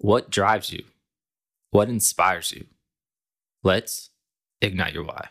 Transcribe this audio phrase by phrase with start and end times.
[0.00, 0.84] What drives you?
[1.72, 2.66] What inspires you?
[3.64, 4.10] Let's
[4.62, 5.26] ignite your why.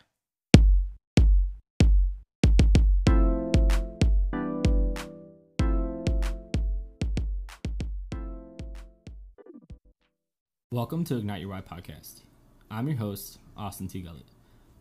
[10.69, 12.23] Welcome to Ignite Your Why podcast.
[12.69, 14.01] I'm your host, Austin T.
[14.01, 14.25] Gullett,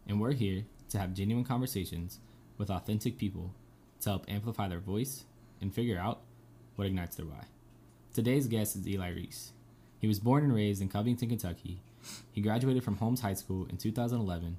[0.09, 2.19] and we're here to have genuine conversations
[2.59, 3.55] with authentic people
[4.01, 5.27] to help amplify their voice
[5.61, 6.23] and figure out
[6.75, 7.45] what ignites their why.
[8.13, 9.53] Today's guest is Eli Reese.
[10.01, 11.81] He was born and raised in Covington, Kentucky.
[12.33, 14.57] He graduated from Holmes High School in 2011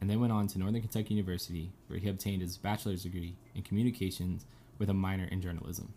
[0.00, 3.62] and then went on to Northern Kentucky University, where he obtained his bachelor's degree in
[3.62, 4.46] communications
[4.78, 5.92] with a minor in journalism.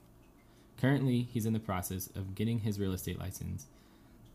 [0.80, 3.68] Currently, he's in the process of getting his real estate license.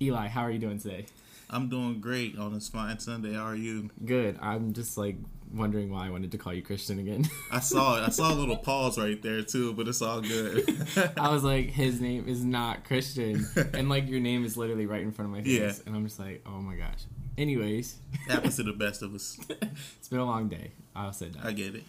[0.01, 1.07] Eli, how are you doing today?
[1.51, 3.35] I'm doing great on this fine Sunday.
[3.35, 3.91] How are you?
[4.05, 4.39] Good.
[4.41, 5.17] I'm just like
[5.53, 7.27] wondering why I wanted to call you Christian again.
[7.51, 8.07] I saw it.
[8.07, 10.69] I saw a little pause right there too, but it's all good.
[11.17, 15.03] I was like, his name is not Christian, and like your name is literally right
[15.03, 15.73] in front of my face, Yeah.
[15.87, 17.05] and I'm just like, oh my gosh.
[17.39, 17.97] Anyways,
[18.29, 19.39] Happens to the best of us.
[19.99, 20.73] it's been a long day.
[20.95, 21.45] I'll say that.
[21.45, 21.85] I get it.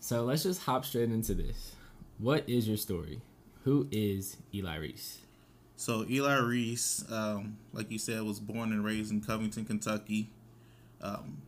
[0.00, 1.76] So let's just hop straight into this.
[2.18, 3.20] What is your story?
[3.64, 5.18] Who is Eli Reese?
[5.82, 10.30] So Eli Reese, um, like you said, was born and raised in Covington, Kentucky.
[11.00, 11.38] Um,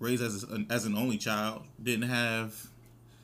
[0.00, 1.62] raised as an, as an only child.
[1.80, 2.66] Didn't have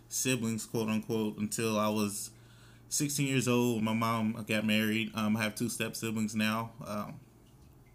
[0.09, 2.31] siblings, quote unquote, until I was
[2.91, 3.83] 16 years old.
[3.83, 5.11] My mom got married.
[5.17, 6.71] Um, I have two step siblings now.
[6.87, 7.15] Um,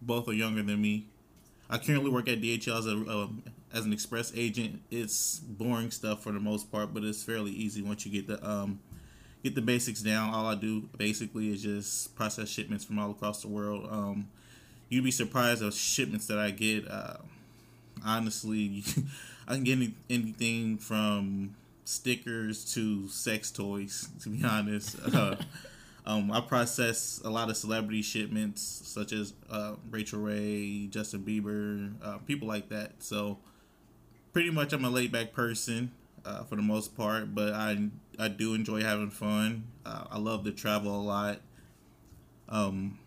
[0.02, 1.06] both are younger than me.
[1.70, 4.82] I currently work at DHL as a um, as an express agent.
[4.90, 8.46] It's boring stuff for the most part, but it's fairly easy once you get the
[8.46, 8.78] um,
[9.42, 10.34] get the basics down.
[10.34, 13.88] All I do basically is just process shipments from all across the world.
[13.90, 14.28] Um,
[14.88, 16.88] you'd be surprised of shipments that I get.
[16.90, 17.18] Uh,
[18.04, 18.84] honestly,
[19.48, 24.08] I can get any, anything from stickers to sex toys.
[24.22, 25.36] To be honest, uh,
[26.06, 31.92] um, I process a lot of celebrity shipments, such as uh, Rachael Ray, Justin Bieber,
[32.02, 33.02] uh, people like that.
[33.02, 33.38] So,
[34.32, 35.92] pretty much, I'm a laid back person
[36.24, 39.64] uh, for the most part, but I I do enjoy having fun.
[39.86, 41.40] Uh, I love to travel a lot.
[42.48, 42.98] Um,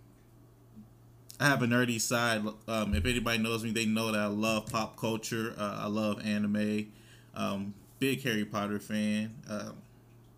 [1.39, 2.43] I have a nerdy side.
[2.67, 5.53] Um, if anybody knows me, they know that I love pop culture.
[5.57, 6.91] Uh, I love anime.
[7.35, 9.33] Um, big Harry Potter fan.
[9.49, 9.77] Um,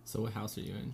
[0.05, 0.93] So what house are you in?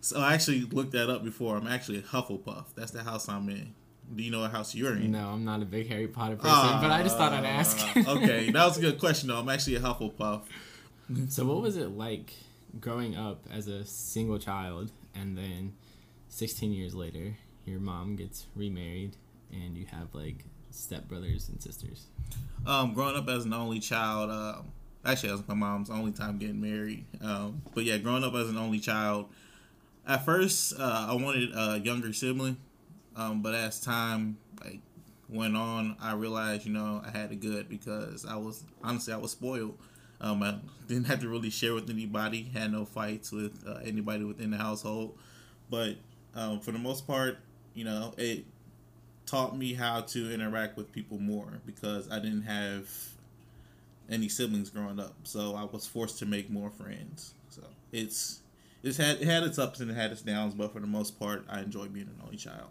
[0.00, 1.56] so I actually looked that up before.
[1.56, 2.66] I'm actually a Hufflepuff.
[2.74, 3.72] That's the house I'm in.
[4.14, 5.12] Do you know what house you're in?
[5.12, 7.78] No, I'm not a big Harry Potter person, but I just thought I'd ask.
[7.96, 9.38] Uh, okay, that was a good question though.
[9.38, 10.42] I'm actually a Hufflepuff.
[11.28, 12.32] so what was it like
[12.80, 15.74] growing up as a single child and then
[16.28, 19.16] 16 years later your mom gets remarried
[19.52, 22.06] and you have like stepbrothers and sisters?
[22.66, 24.72] Um, growing up as an only child, um,
[25.04, 27.04] actually, that was my mom's only time getting married.
[27.20, 29.26] Um, but yeah, growing up as an only child,
[30.06, 32.56] at first uh, I wanted a younger sibling,
[33.16, 34.80] um, but as time like
[35.28, 39.18] went on, I realized you know I had it good because I was honestly I
[39.18, 39.78] was spoiled.
[40.22, 40.54] Um, I
[40.86, 44.56] didn't have to really share with anybody, had no fights with uh, anybody within the
[44.56, 45.18] household,
[45.68, 45.96] but
[46.34, 47.38] um, for the most part,
[47.74, 48.44] you know it
[49.26, 52.88] taught me how to interact with people more because I didn't have
[54.10, 57.34] any siblings growing up, so I was forced to make more friends.
[57.48, 57.62] So
[57.92, 58.40] it's
[58.82, 61.18] it's had it had its ups and it had its downs, but for the most
[61.18, 62.68] part, I enjoy being an only child.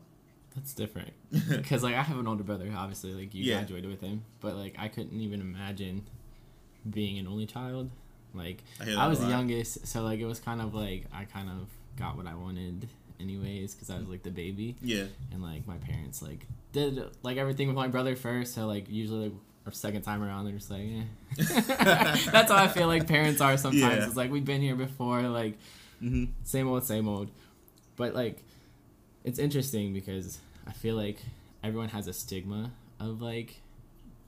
[0.56, 1.12] That's different.
[1.50, 3.58] Because like I have an older brother, obviously, like you Yeah.
[3.58, 6.04] graduated with him, but like I couldn't even imagine
[6.90, 7.90] being an only child.
[8.34, 11.50] Like I I was the youngest, so like it was kind of like I kind
[11.50, 12.88] of got what I wanted
[13.20, 14.76] anyways because I was like the baby.
[14.82, 18.90] Yeah, and like my parents like did like everything with my brother first so like
[18.90, 19.34] usually like,
[19.66, 21.04] our second time around they're just like eh.
[22.32, 24.06] that's how i feel like parents are sometimes Yeah.
[24.08, 25.58] it's like we've been here before like
[26.00, 27.30] hmm same old same old
[27.98, 28.42] but like
[29.26, 31.18] it's interesting because i feel like
[31.62, 32.72] everyone has a stigma
[33.02, 33.60] of like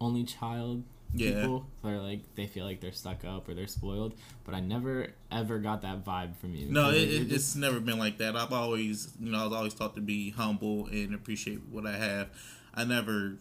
[0.01, 0.83] only child
[1.15, 1.41] Yeah.
[1.41, 4.15] people they're like they feel like they're stuck up or they're spoiled
[4.45, 7.79] but i never ever got that vibe from you no, it, it, just- it's never
[7.79, 8.35] been like that.
[8.35, 11.95] I've always, you know, I was always taught to be humble and appreciate what I
[11.97, 12.29] have.
[12.73, 13.33] I never,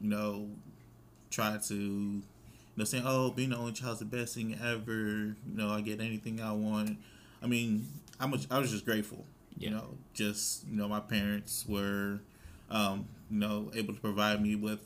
[0.00, 0.48] you know,
[1.30, 2.22] try to, you
[2.76, 6.00] know, saying, "Oh, being the only child's the best thing ever." You know, I get
[6.00, 6.98] anything I want.
[7.42, 7.86] I mean,
[8.20, 9.24] I'm a, I was just grateful.
[9.58, 9.68] Yeah.
[9.70, 12.20] You know, just you know, my parents were,
[12.70, 14.80] um, you know, able to provide me with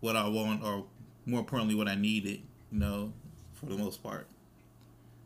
[0.00, 0.84] what I want, or
[1.26, 2.40] more importantly, what I needed.
[2.70, 3.12] You know,
[3.54, 4.26] for the most part.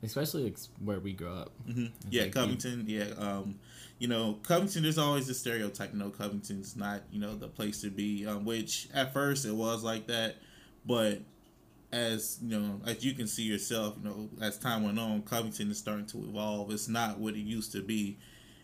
[0.03, 2.85] especially like, where we grew up hmm Yeah, like Covington.
[2.87, 3.59] Yeah, um,
[3.99, 4.83] you know, Covington.
[4.83, 5.93] There's always this stereotype.
[5.93, 8.27] You know, Covington's not you know the place to be.
[8.27, 10.37] Um, which at first it was like that,
[10.85, 11.21] but
[11.93, 15.71] as you know, as you can see yourself, you know, as time went on, Covington
[15.71, 16.71] is starting to evolve.
[16.73, 18.19] It's not what it used to be.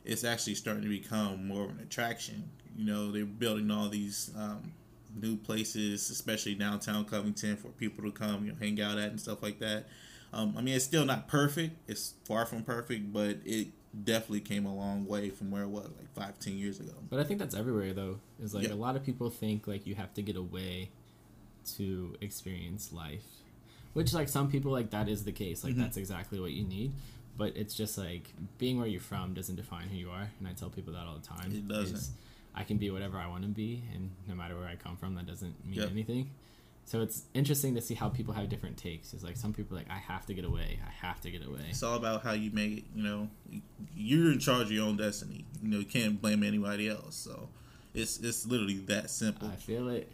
[0.04, 2.50] It's actually starting to become more of an attraction.
[2.76, 4.72] You know, they're building all these um,
[5.14, 9.20] new places, especially downtown Covington, for people to come, you know, hang out at and
[9.20, 9.86] stuff like that.
[10.32, 11.76] Um, I mean, it's still not perfect.
[11.88, 13.68] It's far from perfect, but it
[14.04, 16.92] definitely came a long way from where it was like five, ten years ago.
[17.10, 18.20] But I think that's everywhere though.
[18.42, 18.72] Is like Yeah.
[18.72, 20.90] a lot of people think like you have to get away
[21.76, 23.24] to experience life,
[23.92, 25.62] which like some people like that is the case.
[25.62, 25.78] Like Mhm.
[25.78, 26.92] that's exactly what you need.
[27.36, 30.52] But it's just like being where you're from doesn't define who you are, and I
[30.52, 31.52] tell people that all the time.
[31.52, 31.96] It doesn't.
[31.96, 32.10] is
[32.54, 35.14] I can be whatever I want to be, and no matter where I come from,
[35.14, 35.90] that doesn't mean Yep.
[35.90, 36.30] anything.
[36.84, 39.14] So it's interesting to see how people have different takes.
[39.14, 40.78] It's like some people are like I have to get away.
[40.86, 41.66] I have to get away.
[41.70, 42.84] It's all about how you make it.
[42.94, 43.28] You know,
[43.96, 45.44] you're in charge of your own destiny.
[45.62, 47.14] You know, you can't blame anybody else.
[47.14, 47.48] So
[47.94, 49.48] it's it's literally that simple.
[49.48, 50.10] I feel it.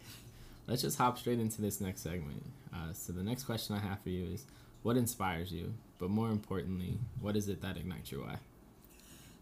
[0.67, 2.45] Let's just hop straight into this next segment.
[2.71, 4.45] Uh, so the next question I have for you is,
[4.83, 5.73] what inspires you?
[5.97, 8.37] But more importantly, what is it that ignites your why?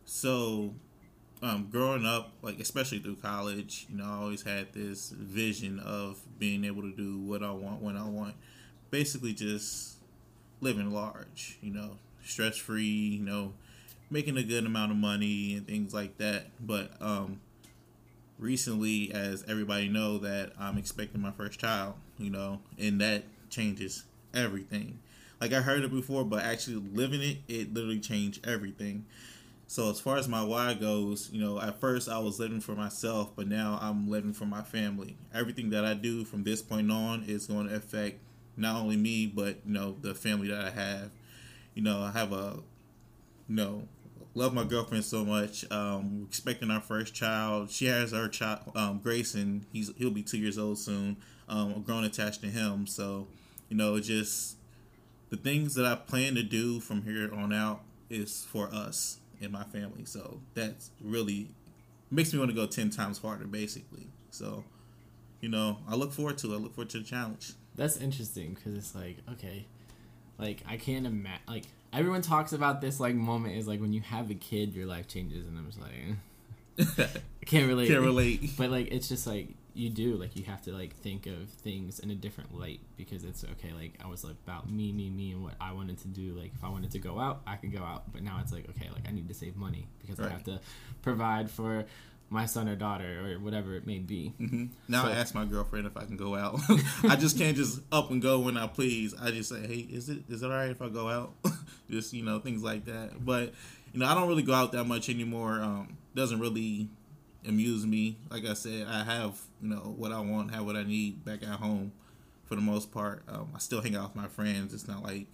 [0.05, 0.73] So,
[1.42, 6.19] um, growing up, like especially through college, you know, I always had this vision of
[6.39, 8.36] being able to do what I want when I want.
[8.89, 9.98] Basically, just
[10.62, 13.54] living large, you know, stress free, you know,
[14.10, 16.48] making a good amount of money and things like that.
[16.60, 17.39] But um,
[18.39, 24.04] recently, as everybody know, that I'm expecting my first child, you know, and that changes
[24.34, 25.00] everything.
[25.39, 29.06] Like I heard it before, but actually living it, it literally changed everything.
[29.69, 32.73] So as far as my why goes, you know, at first I was living for
[32.73, 35.17] myself, but now I'm living for my family.
[35.33, 38.21] Everything that I do from this point on is going to affect
[38.55, 41.11] not only me, but you know, the family that I have.
[41.75, 42.59] You know, I have a,
[43.49, 43.83] you know,
[44.35, 45.69] love my girlfriend so much.
[45.69, 47.69] Um, expecting our first child.
[47.69, 49.65] She has her child, um, Grayson.
[49.73, 51.17] He's he'll be two years old soon.
[51.49, 53.27] Um, grown attached to him, so
[53.67, 54.55] you know, just
[55.29, 59.51] the things that I plan to do from here on out is for us and
[59.51, 60.06] my family.
[60.06, 61.48] So that's really
[62.12, 64.07] makes me want to go ten times harder, basically.
[64.31, 64.63] So,
[65.42, 66.56] you know, I look forward to it.
[66.56, 67.54] I look forward to the challenge.
[67.75, 69.66] That's interesting because it's like okay,
[70.38, 71.42] like I can't imagine.
[71.48, 74.86] Like everyone talks about this like moment is like when you have a kid, your
[74.86, 75.92] life changes, and I'm just like,
[77.00, 77.07] eh.
[77.42, 77.88] I can't relate.
[77.88, 78.51] Can't relate.
[78.57, 82.00] But like it's just like you do like you have to like think of things
[82.00, 85.31] in a different light because it's okay like I was like about me me me
[85.31, 87.71] and what I wanted to do like if I wanted to go out I could
[87.71, 90.29] go out but now it's like okay like I need to save money because I
[90.29, 90.59] have to
[91.01, 91.85] provide for
[92.29, 95.45] my son or daughter or whatever it may be hmm Now So- I ask my
[95.45, 96.59] girlfriend if I can go out.
[97.03, 99.13] I just can't just up and go when I please.
[99.21, 101.33] I just say, "Hey, is it is it all right if I go out?"
[101.89, 103.24] just you know things like that.
[103.25, 103.53] But
[103.94, 105.62] you know, I don't really go out that much anymore.
[105.62, 106.89] Um, doesn't really
[107.47, 108.17] amuse me.
[108.29, 111.44] Like I said, I have you know what I want, have what I need back
[111.44, 111.91] at home
[112.45, 113.23] for the most part.
[113.27, 114.73] Um, I still hang out with my friends.
[114.73, 115.27] It's not like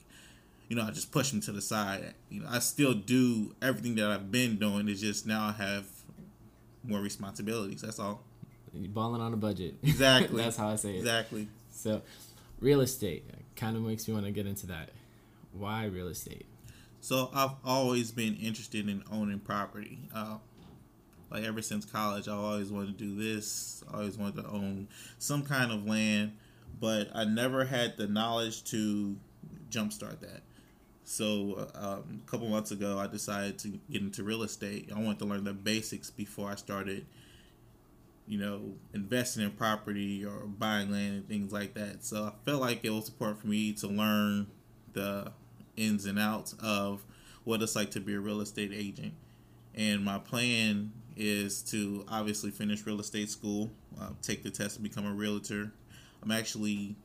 [0.70, 2.14] you know I just push them to the side.
[2.30, 4.88] You know, I still do everything that I've been doing.
[4.90, 5.86] It's just now I have
[6.84, 7.82] more responsibilities.
[7.82, 8.24] That's all.
[8.76, 10.42] You're balling on a budget Exactly.
[10.42, 11.48] that's how I say it Exactly.
[11.70, 12.02] so
[12.60, 13.24] real estate
[13.56, 14.90] kind of makes me want to get into that
[15.52, 16.48] why real estate
[17.00, 20.10] So I've always been interested in owning property.
[20.12, 20.38] Uh,
[21.34, 23.84] like ever since college, I always wanted to do this.
[23.92, 24.88] I always wanted to own
[25.18, 26.34] some kind of land,
[26.80, 29.18] but I never had the knowledge to
[29.72, 30.44] jumpstart that.
[31.06, 34.90] So um, a couple months ago, I decided to get into real estate.
[34.96, 37.06] I wanted to learn the basics before I started,
[38.28, 38.62] you know,
[38.94, 42.06] investing in property or buying land and things like that.
[42.06, 44.48] So I felt like it was important for me to learn
[44.94, 45.32] the
[45.76, 47.04] ins and outs of
[47.44, 49.14] what it's like to be a real estate agent.
[49.76, 54.82] And my plan is to obviously finish real estate school, uh, take the test to
[54.82, 55.72] become a realtor.
[56.22, 56.96] I'm actually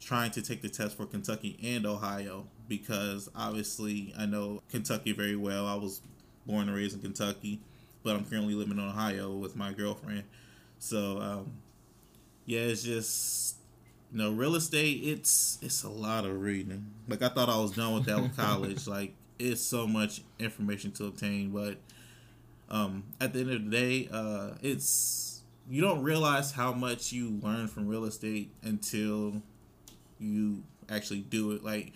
[0.00, 5.36] trying to take the test for Kentucky and Ohio because obviously I know Kentucky very
[5.36, 5.66] well.
[5.66, 6.02] I was
[6.46, 7.60] born and raised in Kentucky,
[8.02, 10.24] but I'm currently living in Ohio with my girlfriend.
[10.78, 11.52] So um,
[12.46, 13.56] yeah, it's just
[14.12, 15.00] you know, real estate.
[15.02, 16.86] It's it's a lot of reading.
[17.08, 18.86] Like I thought I was done with that with college.
[18.86, 21.76] Like it's so much information to obtain, but
[22.72, 27.38] um, at the end of the day, uh, it's you don't realize how much you
[27.42, 29.42] learn from real estate until
[30.18, 31.62] you actually do it.
[31.62, 31.92] Like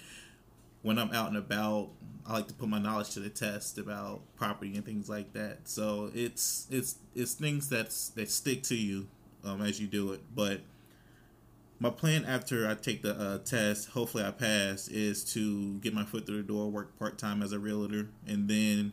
[0.83, 1.89] when I'm out and about,
[2.27, 5.61] I like to put my knowledge to the test about property and things like that.
[5.65, 9.09] So it's it's it's things that's that stick to you
[9.45, 10.21] um, as you do it.
[10.35, 10.61] But
[11.79, 16.05] my plan after I take the uh, test, hopefully I pass, is to get my
[16.05, 18.93] foot through the door, work part time as a realtor, and then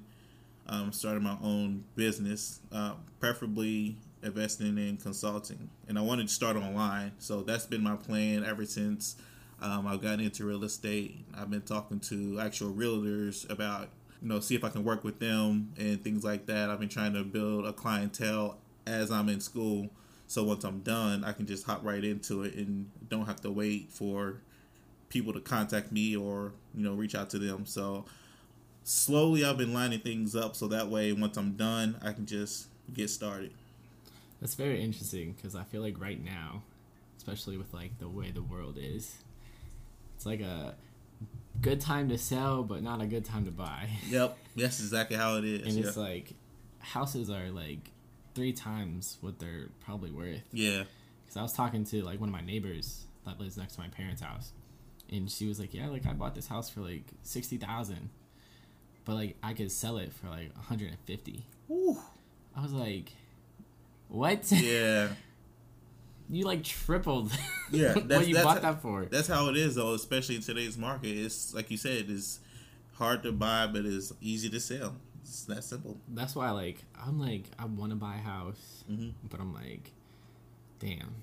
[0.67, 5.70] um, starting my own business, uh, preferably investing in consulting.
[5.88, 9.15] And I wanted to start online, so that's been my plan ever since
[9.63, 11.25] um, I've gotten into real estate.
[11.34, 13.88] I've been talking to actual realtors about,
[14.22, 16.70] you know, see if I can work with them and things like that.
[16.70, 19.89] I've been trying to build a clientele as I'm in school.
[20.27, 23.51] So once I'm done, I can just hop right into it and don't have to
[23.51, 24.41] wait for
[25.08, 27.65] people to contact me or you know reach out to them.
[27.65, 28.05] So
[28.84, 32.68] slowly, I've been lining things up so that way once I'm done, I can just
[32.94, 33.52] get started.
[34.42, 36.63] That's very interesting because I feel like right now,
[37.18, 39.16] especially with like the way the world is,
[40.16, 40.75] it's like a
[41.62, 43.90] good time to sell, but not a good time to buy.
[44.10, 45.62] Yep, that's exactly how it is.
[45.66, 45.88] and yeah.
[45.88, 46.34] it's like
[46.80, 47.90] houses are like
[48.36, 50.42] three times what they're probably worth.
[50.52, 50.84] yeah,
[51.24, 53.88] Because I was talking to like one of my neighbors that lives next to my
[53.88, 54.52] parents' house,
[55.10, 58.10] and she was like, "Yeah, like I bought this house for like sixty thousand,
[59.06, 61.46] but like I could sell it for like one hundred and fifty.
[61.68, 61.98] Whew.
[62.56, 63.12] I was like,
[64.10, 64.52] "What?
[64.52, 65.10] yeah.
[66.30, 67.32] you like tripled
[67.72, 69.94] Yeah, what you that's- bought that for?" That's how it is, though.
[69.94, 72.40] Especially in today's market, it's like you said, it's
[72.94, 74.96] hard to buy, but it's easy to sell.
[75.24, 75.98] It's that simple.
[76.10, 79.92] That's why like I'm like I want to buy a house, hmm but I'm like,
[80.80, 81.16] damn.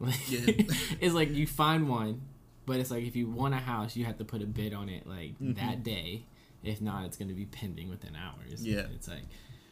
[0.00, 0.40] Like, Yeah.
[1.00, 2.22] it's like you find one,
[2.66, 4.88] but it's like if you want a house, you have to put a bid on
[4.88, 5.54] it like Mhm.
[5.56, 6.24] that day.
[6.62, 8.64] If not, it's gonna be pending within hours.
[8.64, 8.86] Yeah.
[8.94, 9.24] It's like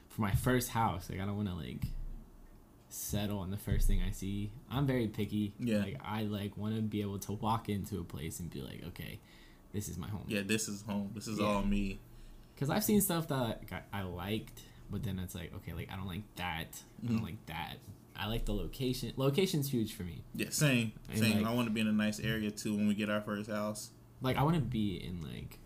[0.08, 1.84] for my first house, like I don't want to like
[2.88, 4.50] settle on the first thing I see.
[4.70, 5.54] I'm very picky.
[5.58, 5.78] Yeah.
[5.78, 8.82] Like I like want to be able to walk into a place and be like,
[8.88, 9.20] okay,
[9.72, 10.24] this is my home.
[10.26, 11.10] Yeah, this is home.
[11.14, 11.46] This is Yeah.
[11.46, 12.00] all me.
[12.54, 15.88] Because I've seen stuff that like, I I liked, but then it's like, okay, like
[15.92, 16.82] I don't like that.
[17.02, 17.08] I Mhm.
[17.10, 17.76] don't like that.
[18.16, 19.12] I like the location.
[19.16, 20.24] Location's huge for me.
[20.34, 21.36] Yeah, same, And, same.
[21.38, 23.48] like- I want to be in a nice area too when we get our first
[23.48, 23.90] house.
[24.20, 25.59] Like I want to be in like,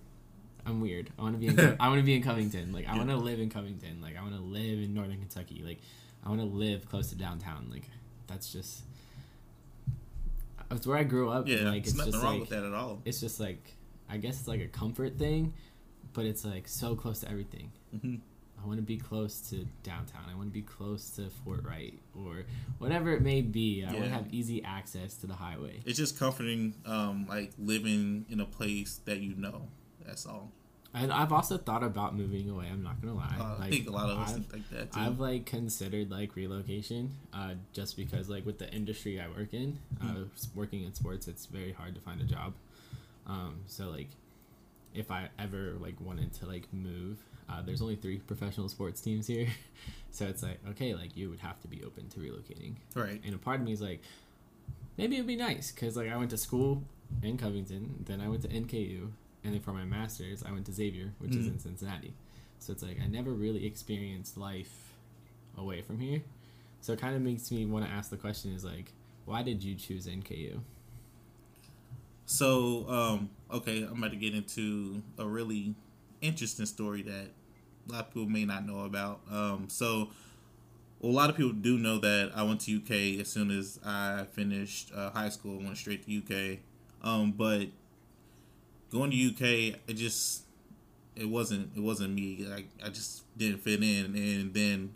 [0.66, 1.10] I'm weird.
[1.18, 1.76] I want to be in.
[1.80, 2.72] I want to be in Covington.
[2.72, 2.98] Like I Yeah.
[2.98, 4.00] want to live in Covington.
[4.02, 5.62] Like I want to live in Northern Kentucky.
[5.64, 5.78] Like
[6.24, 7.68] I want to live close to downtown.
[7.70, 7.84] Like
[8.26, 8.82] that's just.
[10.70, 11.46] It's where I grew up.
[11.46, 13.00] Yeah, and, like there's it's nothing just wrong like with that at all.
[13.04, 13.74] it's just like
[14.08, 15.52] I guess it's like a comfort thing,
[16.12, 17.70] but it's like so close to everything.
[18.00, 18.16] hmm
[18.62, 20.22] I want to be close to downtown.
[20.32, 22.44] I want to be close to Fort Wright or
[22.78, 23.84] whatever it may be.
[23.86, 25.80] I want to have easy access to the highway.
[25.84, 29.68] It's just comforting, um, like living in a place that you know.
[30.04, 30.50] That's all.
[30.96, 32.68] And I've also thought about moving away.
[32.72, 33.36] I'm not gonna lie.
[33.38, 35.00] Uh, I think a lot of us I've, think like that too.
[35.00, 39.80] I've like considered like relocation, uh, just because like with the industry I work in,
[40.00, 40.28] uh, Mm.
[40.36, 42.54] s- working in sports, it's very hard to find a job.
[43.26, 44.10] Um, so like,
[44.94, 47.18] if I ever like wanted to like move,
[47.48, 49.48] uh, there's only three professional sports teams here,
[50.12, 52.74] so it's like okay, like you would have to be open to relocating.
[52.94, 53.20] right.
[53.24, 54.00] And a part of me is like,
[54.96, 56.84] maybe it'd be nice because like I went to school
[57.20, 59.08] in Covington, then I went to NKU,
[59.44, 61.52] and then for my master's I went to Xavier, which is Mhm.
[61.52, 62.14] in Cincinnati.
[62.58, 64.94] So it's like I never really experienced life
[65.56, 66.22] away from here.
[66.80, 68.92] So it kind of makes me want to ask the question: Is like,
[69.24, 70.60] why did you choose NKU?
[72.26, 75.74] So, um, okay, I'm about to get into a really
[76.22, 77.26] interesting story that
[77.88, 79.20] a lot of people may not know about.
[79.30, 80.08] Um, so,
[81.00, 83.78] well, a lot of people do know that I went to UK as soon as
[83.84, 85.58] I finished uh, high school.
[85.58, 86.60] Went straight to UK,
[87.02, 87.68] um, but
[88.94, 90.44] going to UK, it just
[91.16, 92.46] it wasn't it wasn't me.
[92.50, 94.94] I, I just didn't fit in, and then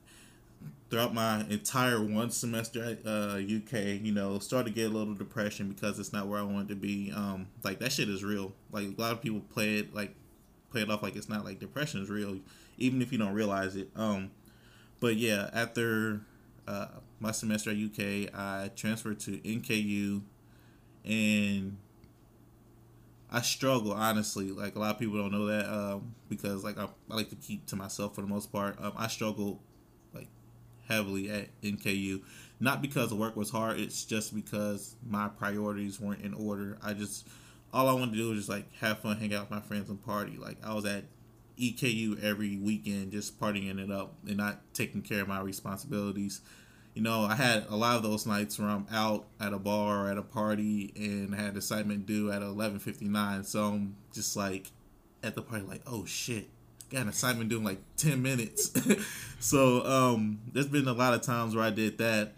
[0.89, 5.15] throughout my entire one semester at uh, UK, you know, started to get a little
[5.15, 7.13] depression because it's not where I wanted to be.
[7.15, 8.53] Um, like that shit is real.
[8.73, 10.15] Like a lot of people play it like
[10.71, 11.45] play it off like it's not.
[11.45, 12.39] Like depression is real,
[12.79, 13.91] even if you don't realize it.
[13.97, 14.31] Um,
[15.01, 16.21] but yeah, after
[16.67, 16.87] uh,
[17.21, 20.23] my semester at UK, I transferred to NKU,
[21.05, 21.77] and
[23.31, 24.51] I struggle honestly.
[24.51, 27.37] Like a lot of people don't know that um, because like I, I like to
[27.37, 28.77] keep to myself for the most part.
[28.81, 29.61] Um, I struggle
[30.15, 30.29] like
[30.87, 32.23] heavily at NKU,
[32.61, 33.79] not because the work was hard.
[33.79, 36.79] It's just because my priorities weren't in order.
[36.83, 37.29] I just
[37.73, 39.91] all I wanted to do was just like have fun, hang out with my friends,
[39.91, 40.39] and party.
[40.39, 41.05] Like I was at
[41.59, 46.41] EKU every weekend, just partying it up and not taking care of my responsibilities.
[46.99, 50.07] You know, I had a lot of those nights where I'm out at a bar
[50.07, 53.45] or at a party and I had assignment due at eleven fifty nine.
[53.45, 54.73] So I'm just like
[55.23, 56.49] at the party, like, oh shit,
[56.91, 58.73] got an assignment due in like ten minutes.
[59.39, 62.33] so um, there's been a lot of times where I did that,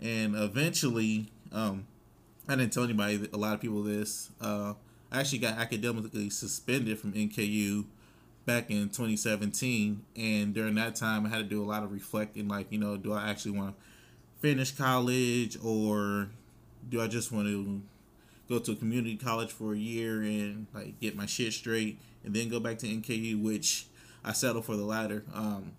[0.00, 1.86] and eventually, um,
[2.48, 3.28] I didn't tell anybody.
[3.34, 4.30] A lot of people this.
[4.40, 4.72] Uh,
[5.12, 7.84] I actually got academically suspended from NKU
[8.46, 12.46] back in 2017 and during that time i had to do a lot of reflecting
[12.46, 13.82] like you know do i actually want to
[14.40, 16.28] finish college or
[16.88, 17.80] do i just want to
[18.48, 22.34] go to a community college for a year and like get my shit straight and
[22.34, 23.86] then go back to nku which
[24.24, 25.24] i settled for the latter.
[25.34, 25.72] Um,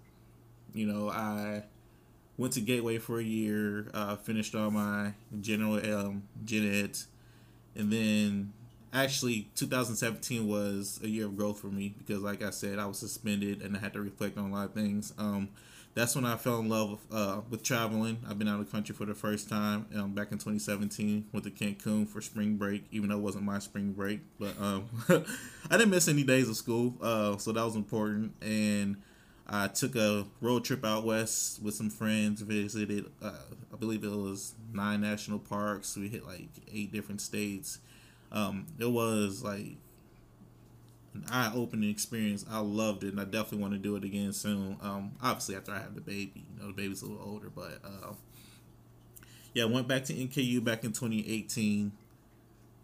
[0.74, 1.64] you know i
[2.38, 6.98] went to gateway for a year uh, finished all my general um, gen ed
[7.76, 8.54] and then
[8.94, 12.98] actually 2017 was a year of growth for me because like i said i was
[12.98, 15.14] suspended and i had to reflect on a lot of things.
[15.18, 15.50] Um,
[15.98, 18.20] that's when I fell in love with, uh, with traveling.
[18.30, 21.30] I've been out of the country for the first time um, back in 2017.
[21.34, 24.22] Went to Cancun for spring break, even though it wasn't my spring break.
[24.40, 24.86] But um,
[25.72, 28.34] I didn't miss any days of school, uh, so that was important.
[28.44, 28.98] And
[29.48, 32.42] I took a road trip out west with some friends.
[32.42, 33.32] Visited, uh,
[33.74, 35.98] I believe it was nine national parks.
[35.98, 37.80] We hit like eight different states.
[38.32, 39.78] Um, it was like
[41.14, 42.46] an eye opening experience.
[42.50, 44.78] I loved it, and I definitely want to do it again soon.
[44.82, 47.80] Um, obviously after I have the baby, you know, the baby's a little older, but
[47.84, 48.14] uh,
[49.54, 51.92] yeah, I went back to NKU back in 2018.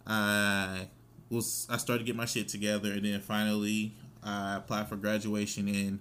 [0.05, 0.87] I
[1.29, 5.67] was I started to get my shit together, and then finally I applied for graduation
[5.67, 5.99] in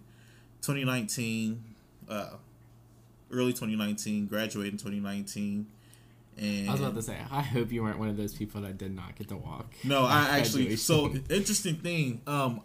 [0.63, 1.63] 2019,
[2.09, 2.31] uh,
[3.31, 5.67] early 2019, graduated in 2019.
[6.39, 8.79] And I was about to say, I hope you weren't one of those people that
[8.79, 9.73] did not get to walk.
[9.85, 10.77] No, I actually.
[10.77, 12.23] So interesting thing.
[12.27, 12.63] Um,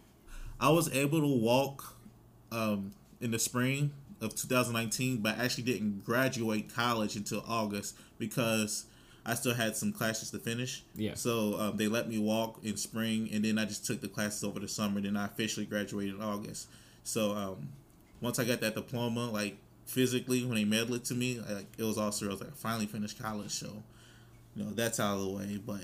[0.59, 1.95] I was able to walk,
[2.51, 8.85] um, in the spring of 2019, but I actually didn't graduate college until August because
[9.25, 10.83] I still had some classes to finish.
[10.95, 11.15] Yeah.
[11.15, 14.43] So um, they let me walk in spring, and then I just took the classes
[14.43, 15.01] over the summer.
[15.01, 16.67] Then I officially graduated in August.
[17.03, 17.69] So um,
[18.21, 19.57] once I got that diploma, like
[19.87, 22.27] physically, when they mailed it to me, like it was all surreal.
[22.29, 23.51] I was like, I finally finished college.
[23.51, 23.67] So
[24.55, 25.59] you know that's out of the way.
[25.65, 25.81] But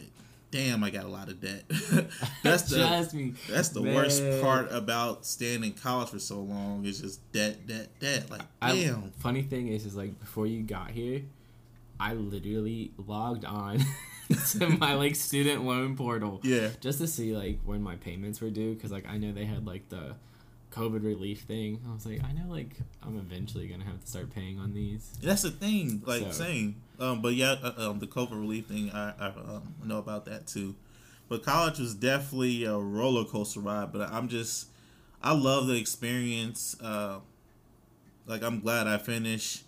[0.52, 1.64] damn, I got a lot of debt.
[2.44, 3.96] that's the that's the Man.
[3.96, 8.30] worst part about staying in college for so long is just debt, debt, debt.
[8.30, 9.12] Like I, damn.
[9.18, 11.24] funny thing is, is like before you got here,
[12.00, 13.80] I literally logged on
[14.52, 16.70] to my like student loan portal Yeah.
[16.82, 19.66] just to see like when my payments were due because like I know they had
[19.66, 20.16] like the
[20.74, 21.80] COVID relief thing.
[21.88, 25.14] I was like, I know like I'm eventually gonna have to start paying on these.
[25.22, 26.82] That's the thing, like So- saying.
[27.00, 30.48] Um, but yeah, uh, um, the COVID relief thing, I, I um, know about that
[30.48, 30.76] too.
[31.30, 33.92] But college was definitely a roller coaster ride.
[33.92, 34.68] But I'm just,
[35.22, 36.76] I love the experience.
[36.82, 37.20] Uh,
[38.26, 39.64] like I'm glad I finished.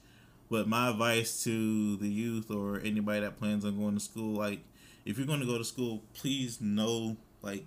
[0.49, 4.59] But my advice to the youth or anybody that plans on going to school, like
[5.03, 7.65] if you're going to go to school, please know like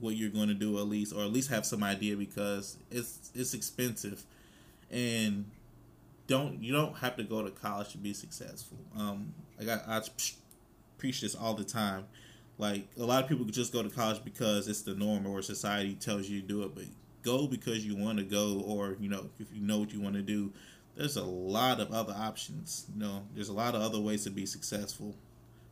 [0.00, 3.30] what you're going to do at least, or at least have some idea because it's
[3.34, 4.24] it's expensive,
[4.90, 5.44] and
[6.26, 8.78] don't you don't have to go to college to be successful.
[8.98, 10.02] Um, like I, I
[10.98, 12.04] preach this all the time.
[12.58, 15.94] Like a lot of people just go to college because it's the norm or society
[15.94, 16.84] tells you to do it, but
[17.22, 20.14] go because you want to go, or you know if you know what you want
[20.14, 20.52] to do.
[20.94, 22.86] There's a lot of other options.
[22.94, 25.14] You know, there's a lot of other ways to be successful.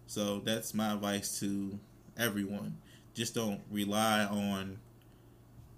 [0.06, 1.78] So that's my advice to
[2.18, 2.78] everyone.
[3.14, 4.78] Just don't rely on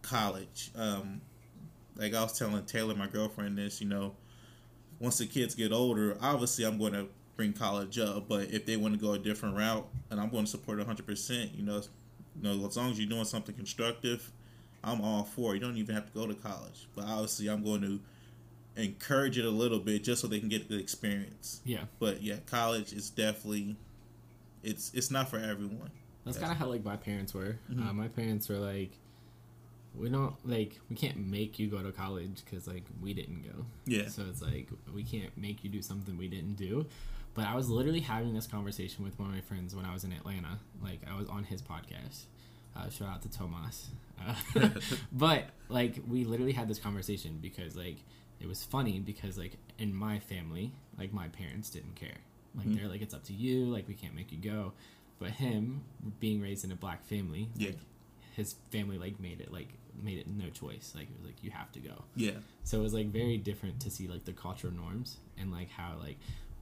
[0.02, 0.70] college.
[0.76, 1.20] Um,
[1.96, 3.80] like I was telling Taylor, my girlfriend, this.
[3.80, 4.14] You know,
[4.98, 8.28] once the kids get older, obviously I'm going to bring college up.
[8.28, 11.06] But if they want to go a different route, and I'm going to support 100.
[11.06, 11.82] percent You know,
[12.40, 14.30] you know, as long as you're doing something constructive,
[14.84, 15.52] I'm all for.
[15.52, 15.54] it.
[15.56, 16.88] You don't even have to go to college.
[16.94, 18.00] But obviously, I'm going to
[18.76, 21.60] encourage it a little bit just so they can get the experience.
[21.64, 23.76] Yeah, But yeah, college is definitely
[24.62, 25.90] it's it's not for everyone.
[26.24, 26.42] That's Yes.
[26.42, 27.58] kind of how like my parents were.
[27.70, 27.88] Mhm.
[27.88, 28.98] Uh, my parents were like,
[29.94, 33.66] we don't like we can't make you go to college because like we didn't go.
[33.86, 34.08] Yeah.
[34.08, 36.86] So it's like we can't make you do something we didn't do.
[37.34, 40.04] But I was literally having this conversation with one of my friends when I was
[40.04, 40.58] in Atlanta.
[40.82, 42.24] Like I was on his podcast.
[42.74, 43.88] Uh, shout out to Tomas.
[44.18, 44.34] Uh,
[45.12, 47.96] but like we literally had this conversation because like
[48.40, 52.16] it was funny because like in my family, like my parents didn't care.
[52.54, 52.76] Like Mhm.
[52.78, 53.66] they're like it's up to you.
[53.66, 54.72] Like we can't make you go.
[55.22, 55.82] But him
[56.20, 57.68] being raised in a black family, Yeah.
[57.68, 57.78] like,
[58.36, 59.68] his family like made it like
[60.02, 60.92] made it no choice.
[60.94, 62.04] Like it was like you have to go.
[62.16, 62.32] Yeah.
[62.64, 65.96] So it was like very different to see like the cultural norms and like how
[66.00, 66.16] like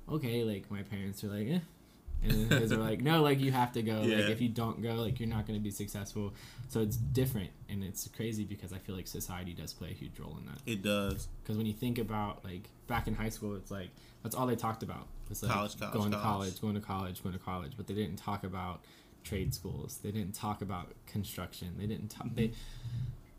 [0.08, 1.60] okay, like my parents are like eh.
[2.22, 4.00] And are like, no, like you have to go.
[4.00, 6.34] Like if you don't go, like you're not gonna be successful.
[6.68, 10.18] So it's different and it's crazy because I feel like society does play a huge
[10.18, 10.58] role in that.
[10.66, 11.28] It does.
[11.42, 13.90] Because when you think about like back in high school, it's like
[14.22, 15.06] that's all they talked about.
[15.30, 16.22] It's like College, college, going to college.
[16.22, 17.72] college, going to college, going to college.
[17.76, 18.80] But they didn't talk about
[19.24, 19.98] trade schools.
[20.02, 21.74] They didn't talk about construction.
[21.78, 22.26] They didn't talk.
[22.34, 22.52] They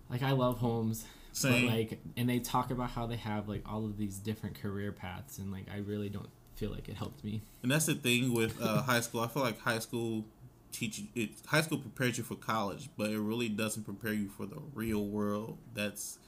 [0.09, 1.67] like I love Holmes, Same.
[1.67, 4.91] but like, and they talk about how they have like all of these different career
[4.91, 7.41] paths, and like I really don't feel like it helped me.
[7.63, 9.21] And that's the thing with uh, high school.
[9.21, 10.25] I feel like high school
[10.71, 11.31] teach it.
[11.47, 15.05] High school prepares you for college, but it really doesn't prepare you for the real
[15.05, 15.57] world.
[15.73, 16.19] That's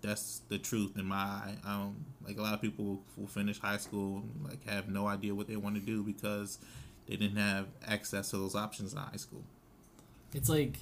[0.00, 1.54] that's the truth in my eye.
[1.64, 5.34] Um, like a lot of people will, finish high school and like have no idea
[5.34, 6.58] what they want to do because
[7.06, 9.42] they didn't have access to those options in high school.
[10.34, 10.78] It's like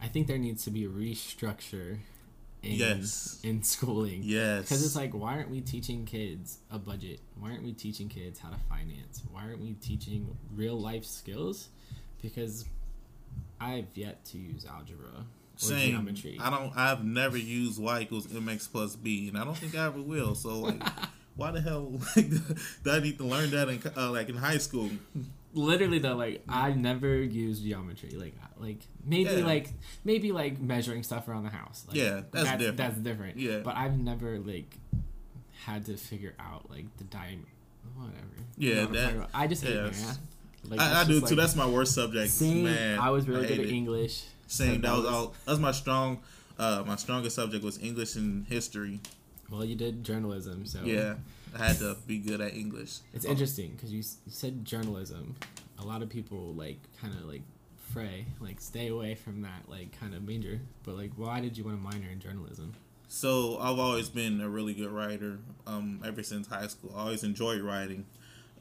[0.00, 1.98] I think there needs to be a restructure
[2.62, 3.40] in Yes.
[3.42, 4.20] in schooling.
[4.22, 7.20] Yes, Because it's like, why aren't we teaching kids a budget?
[7.38, 9.22] Why aren't we teaching kids how to finance?
[9.30, 11.68] Why aren't we teaching real life skills?
[12.22, 12.66] Because
[13.60, 15.24] I've yet to use algebra.
[15.56, 15.92] Same.
[15.92, 16.38] Geometry.
[16.40, 16.72] I don't.
[16.76, 20.34] I've never used y equals mx plus b, and I don't think I ever will.
[20.34, 20.82] So like,
[21.36, 22.30] why the hell like,
[22.84, 24.90] do I need to learn that in uh, like in high school?
[25.52, 28.10] Literally though, like I've never used geometry.
[28.10, 29.44] Like like maybe yeah.
[29.44, 29.70] like
[30.04, 31.84] maybe like measuring stuff around the house.
[31.88, 32.76] Like, yeah, that's, that's different.
[32.76, 33.36] That's different.
[33.38, 34.76] Yeah, but I've never like
[35.64, 37.48] had to figure out like the diameter.
[37.96, 38.16] Whatever.
[38.56, 40.06] Yeah, that, I just hate yes.
[40.06, 40.18] math.
[40.68, 41.34] Like, I, I do too.
[41.34, 42.30] that's my worst subject.
[42.30, 43.72] Same, man, I was really I good at it.
[43.72, 44.24] English.
[44.46, 44.82] Same.
[44.82, 45.34] That was all.
[45.44, 46.20] That was my strong.
[46.58, 49.00] Uh, my strongest subject was English and history.
[49.50, 51.14] Well, you did journalism, so yeah,
[51.58, 52.98] I had to be good at English.
[53.12, 53.30] It's oh.
[53.30, 55.36] interesting because you, you said journalism.
[55.78, 57.42] A lot of people like kind of like
[57.92, 60.60] fray, like stay away from that like kind of major.
[60.84, 62.74] But like, why did you want to minor in journalism?
[63.08, 65.38] So I've always been a really good writer.
[65.66, 68.06] Um, ever since high school, I always enjoyed writing.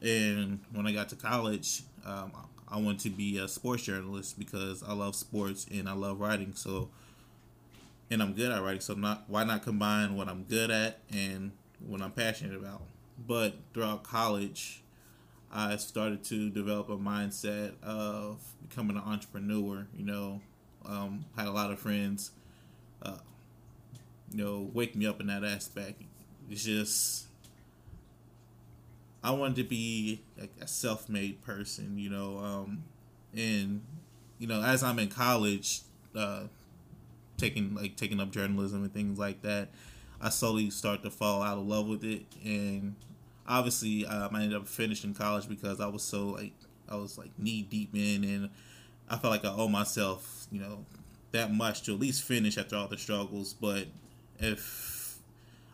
[0.02, 2.32] And when I got to college, um,
[2.67, 6.54] I wanted to be a sports journalist because I love sports and I love writing.
[6.56, 6.89] So,
[8.10, 8.82] and I'm good at writing.
[8.82, 11.52] So, not why not combine what I'm good at and
[11.85, 12.81] what I'm passionate about?
[13.27, 14.83] But throughout college,
[15.51, 19.87] I started to develop a mindset of becoming an entrepreneur.
[19.97, 20.41] You know,
[20.85, 22.31] um, had a lot of friends,
[23.01, 23.17] uh,
[24.31, 26.01] you know, wake me up in that aspect.
[26.49, 27.27] It's just
[29.23, 32.83] I wanted to be like a self-made person, you know, um,
[33.35, 33.81] and
[34.37, 35.81] you know, as I'm in college,
[36.15, 36.43] uh,
[37.37, 39.69] taking like taking up journalism and things like that,
[40.21, 42.95] I slowly start to fall out of love with it, and
[43.47, 46.53] obviously, um, I ended up finishing college because I was so like
[46.88, 48.49] I was like knee deep in, and
[49.10, 50.86] I felt like I owe myself, you know,
[51.32, 53.53] that much to at least finish after all the struggles.
[53.53, 53.88] But
[54.39, 55.19] if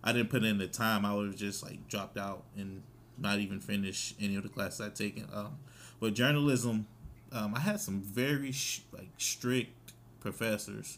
[0.03, 2.83] I didn't put in the time, I would have just like dropped out and
[3.17, 5.27] not even finish any of the classes I'd taken.
[5.33, 5.57] Um,
[5.99, 6.87] but journalism,
[7.31, 10.97] um, I had some very sh- like strict professors.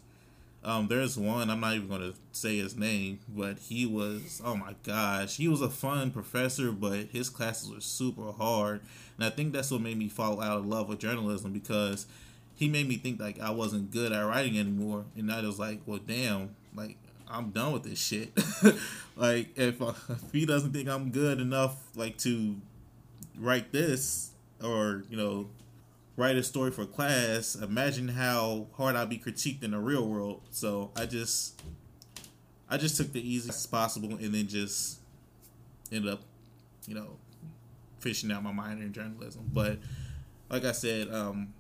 [0.63, 4.55] Um, there's one I'm not even going to say his name, but he was oh
[4.55, 8.81] my gosh, he was a fun professor, but his classes were super hard,
[9.17, 12.05] and I think that's what made me fall out of love with journalism because
[12.55, 15.81] he made me think like I wasn't good at writing anymore, and I was like,
[15.85, 16.97] well, damn, like
[17.29, 18.31] I'm done with this shit.
[19.15, 22.55] like if, uh, if he doesn't think I'm good enough, like to
[23.37, 24.31] write this
[24.63, 25.47] or you know
[26.17, 30.41] write a story for class, imagine how hard I'd be critiqued in the real world.
[30.49, 31.61] So I just
[32.69, 34.99] I just took the easiest possible and then just
[35.91, 36.21] ended up,
[36.87, 37.11] you know,
[37.99, 39.49] fishing out my minor in journalism.
[39.53, 39.77] But
[40.49, 41.53] like I said, um,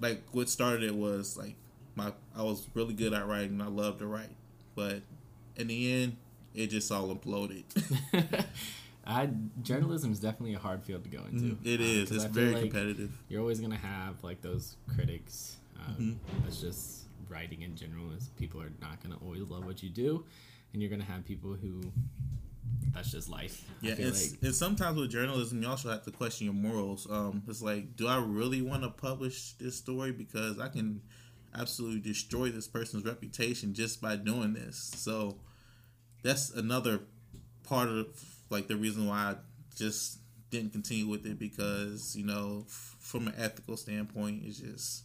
[0.00, 1.54] like what started it was like
[1.96, 3.60] my I was really good at writing.
[3.60, 4.36] I loved to write.
[4.74, 5.00] But
[5.56, 6.16] in the end,
[6.54, 7.64] it just all imploded.
[9.06, 9.30] I
[9.62, 11.56] journalism is definitely a hard field to go into.
[11.64, 12.10] It um, is.
[12.10, 13.12] It's very like competitive.
[13.28, 15.56] You're always gonna have like those critics.
[15.78, 16.44] Um, mm-hmm.
[16.44, 18.10] That's just writing in general.
[18.16, 20.24] Is people are not gonna always love what you do,
[20.72, 21.82] and you're gonna have people who.
[22.92, 23.68] That's just life.
[23.80, 24.42] Yeah, it's, like.
[24.42, 27.08] and sometimes with journalism, you also have to question your morals.
[27.10, 31.00] Um, it's like, do I really want to publish this story because I can
[31.54, 34.92] absolutely destroy this person's reputation just by doing this.
[34.96, 35.38] So
[36.22, 37.00] that's another
[37.62, 39.34] part of like the reason why I
[39.76, 40.18] just
[40.50, 45.04] didn't continue with it because you know f- from an ethical standpoint it's just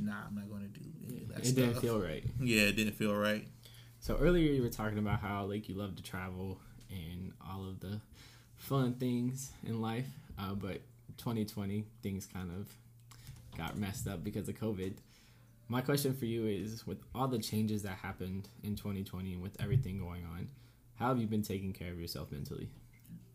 [0.00, 1.40] nah I'm not going to do that.
[1.40, 1.56] It stuff.
[1.56, 2.24] didn't feel right.
[2.40, 3.46] Yeah, it didn't feel right.
[4.00, 7.80] So earlier you were talking about how like you love to travel and all of
[7.80, 8.00] the
[8.56, 10.06] fun things in life,
[10.38, 10.80] uh, but
[11.18, 12.68] 2020 things kind of
[13.56, 14.94] got messed up because of COVID
[15.68, 19.60] my question for you is with all the changes that happened in 2020 and with
[19.60, 20.48] everything going on
[20.98, 22.68] how have you been taking care of yourself mentally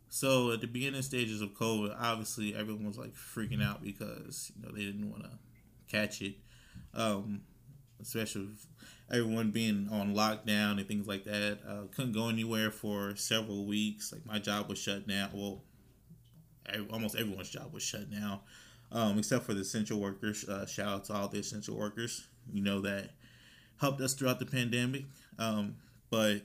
[0.10, 4.66] so at the beginning stages of covid obviously everyone was like freaking out because you
[4.66, 5.32] know they didn't want to
[5.90, 6.36] catch it
[6.94, 7.42] um,
[8.02, 8.48] especially
[9.12, 14.12] everyone being on lockdown and things like that uh, couldn't go anywhere for several weeks
[14.12, 15.64] like my job was shut down well
[16.92, 18.40] almost everyone's job was shut down
[18.94, 20.48] um, except for the essential workers.
[20.48, 23.10] Uh, shout out to all the essential workers, you know, that
[23.82, 25.06] helped us throughout the pandemic.
[25.40, 25.76] Um,
[26.12, 26.44] but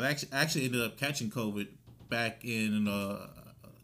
[0.00, 1.68] I've actually actually ended up catching COVID
[2.08, 3.26] back in uh,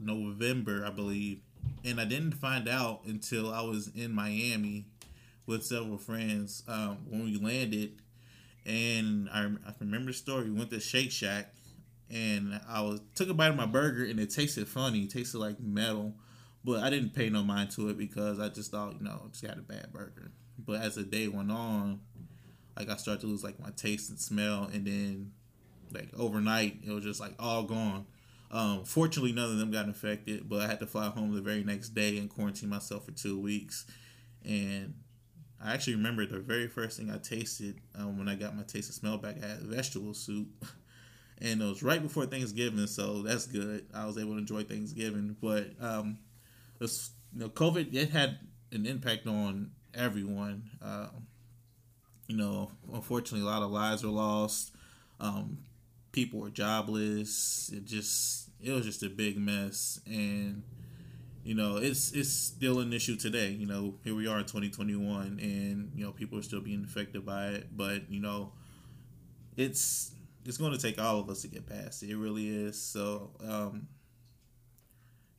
[0.01, 1.41] November, I believe,
[1.85, 4.87] and I didn't find out until I was in Miami
[5.45, 8.01] with several friends um, when we landed.
[8.65, 10.45] And I, I remember the story.
[10.45, 11.55] We went to Shake Shack,
[12.11, 15.01] and I was took a bite of my burger, and it tasted funny.
[15.01, 16.15] It tasted like metal.
[16.65, 19.29] But I didn't pay no mind to it because I just thought, you know, I
[19.29, 20.33] just got a bad burger.
[20.59, 22.01] But as the day went on,
[22.75, 25.33] like I started to lose like my taste and smell, and then
[25.93, 28.07] like overnight it was just like all gone.
[28.51, 31.65] Um, fortunately, none of them got infected, but I had to fly home the very
[31.65, 33.87] next day and quarantine myself for two weeks.
[34.45, 34.95] And
[35.63, 38.89] I actually remember the very first thing I tasted um, when I got my taste
[38.89, 39.37] and smell back.
[39.43, 40.49] I had vegetable soup,
[41.41, 43.87] and it was right before Thanksgiving, so that's good.
[43.95, 46.19] I was able to enjoy Thanksgiving, but um,
[46.79, 48.39] this, you know, COVID it had
[48.71, 50.71] an impact on everyone.
[50.83, 51.09] Uh,
[52.29, 54.73] you know, unfortunately, a lot of lives were lost.
[55.21, 55.59] Um,
[56.17, 57.71] people were jobless.
[57.73, 60.63] It just it was just a big mess, and
[61.45, 63.51] you know it's it's still an issue today.
[63.51, 67.25] You know, here we are in 2021, and you know people are still being affected
[67.25, 67.77] by it.
[67.77, 68.53] But you know,
[69.57, 70.13] it's
[70.47, 72.11] it's going to take all of us to get past it.
[72.11, 72.81] It really is.
[72.81, 73.89] So, um,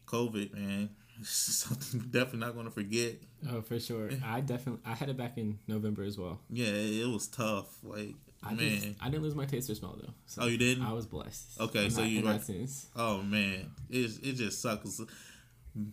[0.06, 0.92] COVID, man,
[1.24, 3.16] something definitely not going to forget.
[3.50, 4.10] Oh, for sure.
[4.26, 6.40] I definitely I had it back in November as well.
[6.50, 7.78] Yeah, it, was tough.
[7.84, 10.14] Like I man, didn't, I didn't lose my taste or smell though.
[10.26, 10.86] So oh, you didn't?
[10.86, 11.60] I was blessed.
[11.60, 12.42] Okay, I'm so you like,
[12.96, 15.02] oh man, it it just sucks.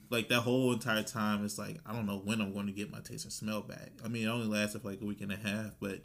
[0.09, 2.91] Like that whole entire time, it's like I don't know when I'm going to get
[2.91, 3.91] my taste or smell back.
[4.05, 6.01] I mean, it only lasted for like a week and a half, but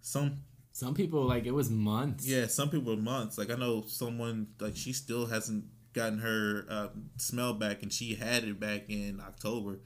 [0.00, 2.26] some some people like it was months.
[2.26, 3.38] Yeah, some people months.
[3.38, 8.14] Like I know someone like she still hasn't gotten her uh, smell back, and she
[8.14, 9.80] had it back in October.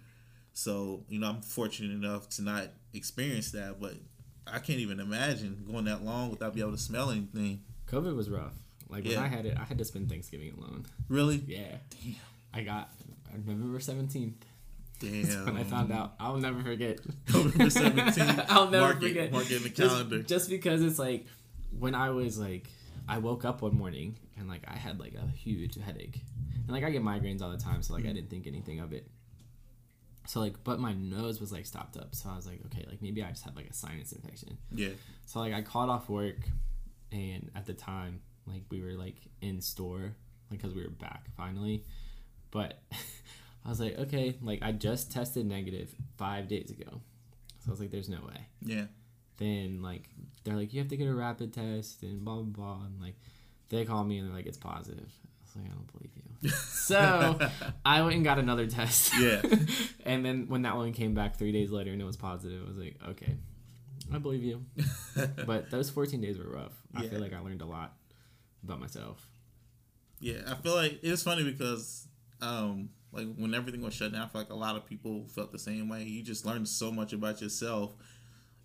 [0.52, 3.94] So you know, I'm fortunate enough to not experience that, but
[4.46, 7.62] I can't even imagine going that long without being able to smell anything.
[7.88, 8.54] COVID was rough.
[8.88, 9.16] Like yeah.
[9.16, 10.86] when I had it, I had to spend Thanksgiving alone.
[11.08, 11.42] Really?
[11.46, 11.76] Yeah.
[11.90, 12.14] Damn.
[12.54, 12.92] I got
[13.32, 14.44] November seventeenth.
[14.98, 15.44] Damn.
[15.44, 17.00] when I found out, I'll never forget.
[17.32, 18.40] November seventeenth.
[18.48, 19.26] I'll never mark forget.
[19.26, 20.18] It, mark it in the calendar.
[20.18, 21.26] Just, just because it's like
[21.78, 22.68] when I was like
[23.08, 26.20] I woke up one morning and like I had like a huge headache.
[26.54, 28.10] And like I get migraines all the time, so like mm.
[28.10, 29.08] I didn't think anything of it.
[30.26, 32.14] So like but my nose was like stopped up.
[32.14, 34.58] So I was like, okay, like maybe I just had like a sinus infection.
[34.72, 34.90] Yeah.
[35.24, 36.38] So like I called off work
[37.12, 40.14] and at the time like we were like in store
[40.50, 41.84] like cuz we were back finally.
[42.50, 42.82] But
[43.64, 47.00] I was like, okay, like I just tested negative 5 days ago.
[47.60, 48.46] So I was like there's no way.
[48.62, 48.86] Yeah
[49.38, 50.08] then like
[50.44, 53.16] they're like you have to get a rapid test and blah blah blah and like
[53.68, 55.04] they call me and they're like it's positive.
[55.04, 56.50] I was like I don't believe you.
[56.50, 57.38] so
[57.84, 59.12] I went and got another test.
[59.18, 59.42] Yeah.
[60.04, 62.68] and then when that one came back three days later and it was positive, I
[62.68, 63.36] was like okay,
[64.12, 64.64] I believe you.
[65.46, 66.72] but those 14 days were rough.
[66.94, 67.00] Yeah.
[67.00, 67.94] I feel like I learned a lot
[68.62, 69.28] about myself.
[70.20, 72.08] Yeah, I feel like it's funny because
[72.40, 75.52] um like when everything was shut down, I feel like a lot of people felt
[75.52, 76.02] the same way.
[76.02, 77.94] You just learned so much about yourself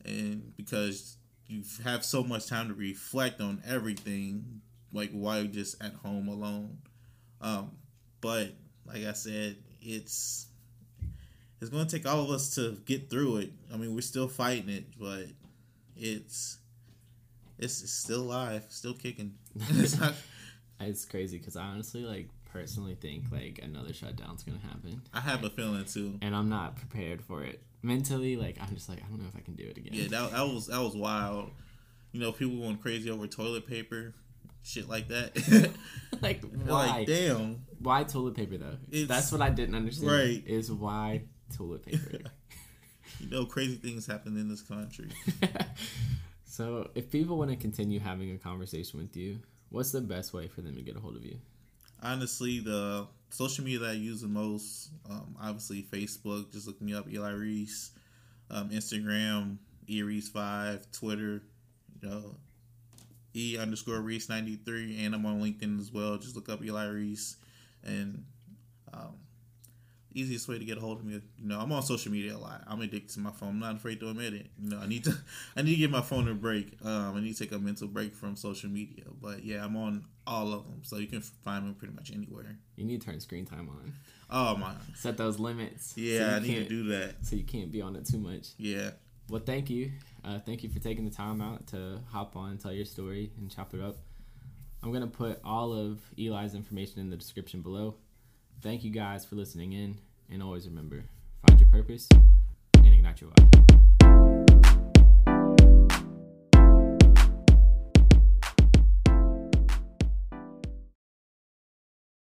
[0.05, 4.61] and because you have so much time to reflect on everything,
[4.93, 6.77] like you're just at home alone.
[7.39, 7.71] Um,
[8.19, 8.53] but
[8.85, 10.47] like I said, it's
[11.59, 13.51] it's going to take all of us to get through it.
[13.73, 15.25] I mean, we're still fighting it, but
[15.95, 16.57] it's
[17.57, 19.35] it's, it's still alive, still kicking.
[19.55, 20.13] it's not.
[20.83, 25.03] It's crazy because I honestly like personally think like another shutdown's gonna happen.
[25.13, 28.35] I have a feeling too, and I'm not prepared for it mentally.
[28.35, 29.93] Like I'm just like I don't know if I can do it again.
[29.93, 31.51] Yeah, that, that was that was wild.
[32.13, 34.15] You know, people going crazy over toilet paper,
[34.63, 35.71] shit like that.
[36.21, 36.87] like why?
[36.87, 37.63] Like, damn.
[37.79, 38.77] Why toilet paper though?
[38.91, 40.11] It's, That's what I didn't understand.
[40.11, 40.43] Right.
[40.45, 41.23] Is why
[41.55, 42.19] toilet paper.
[43.19, 45.09] you know, crazy things happen in this country.
[46.45, 50.47] so, if people want to continue having a conversation with you, what's the best way
[50.47, 51.39] for them to get a hold of you?
[52.03, 56.51] honestly, the social media that I use the most, um, obviously Facebook.
[56.51, 57.91] Just look me up, Eli Reese.
[58.49, 60.91] Um, Instagram, E Reese five.
[60.91, 61.43] Twitter,
[62.01, 62.35] you know,
[63.35, 66.17] E underscore Reese ninety three, and I'm on LinkedIn as well.
[66.17, 67.37] Just look up Eli Reese,
[67.83, 68.25] and
[68.93, 69.15] um,
[70.13, 71.13] easiest way to get a hold of me.
[71.13, 72.63] You know, I'm on social media a lot.
[72.67, 73.49] I'm addicted to my phone.
[73.49, 74.47] I'm not afraid to admit it.
[74.61, 75.17] You know, I need to,
[75.55, 76.77] I need to give my phone a break.
[76.83, 79.05] Um, I need to take a mental break from social media.
[79.21, 82.57] But yeah, I'm on all of them, so you can find me pretty much anywhere.
[82.75, 83.93] You need to turn screen time on.
[84.29, 84.73] Oh my!
[84.95, 85.93] Set those limits.
[85.97, 87.15] Yeah, so I need to do that.
[87.21, 88.49] So you can't be on it too much.
[88.57, 88.91] Yeah.
[89.29, 89.91] Well, thank you.
[90.23, 93.31] Uh, thank you for taking the time out to hop on, and tell your story,
[93.37, 93.97] and chop it up.
[94.83, 97.95] I'm gonna put all of Eli's information in the description below.
[98.61, 99.97] Thank you guys for listening in,
[100.29, 101.03] and always remember
[101.47, 102.07] find your purpose
[102.75, 103.90] and ignite your life.